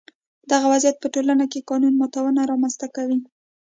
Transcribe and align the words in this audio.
دغه 0.51 0.65
وضعیت 0.73 0.97
په 0.99 1.07
ټولنه 1.13 1.45
کې 1.51 1.65
قانون 1.69 1.93
ماتونه 2.01 2.41
رامنځته 2.51 2.87
کوي. 2.95 3.19